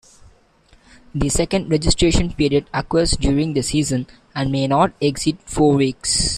[1.13, 6.29] The second registration period occurs during the season and may not exceed four weeks.